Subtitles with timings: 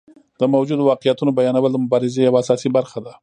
[0.39, 3.13] د موجودو واقعیتونو بیانول د مبارزې یوه اساسي برخه ده.